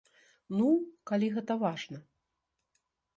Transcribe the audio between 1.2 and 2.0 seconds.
гэта важна.